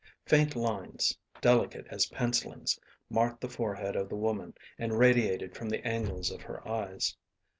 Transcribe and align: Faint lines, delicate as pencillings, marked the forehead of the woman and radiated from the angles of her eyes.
Faint 0.25 0.55
lines, 0.55 1.15
delicate 1.41 1.85
as 1.91 2.07
pencillings, 2.07 2.79
marked 3.07 3.39
the 3.39 3.47
forehead 3.47 3.95
of 3.95 4.09
the 4.09 4.15
woman 4.15 4.51
and 4.79 4.97
radiated 4.97 5.53
from 5.55 5.69
the 5.69 5.85
angles 5.87 6.31
of 6.31 6.41
her 6.41 6.67
eyes. 6.67 7.15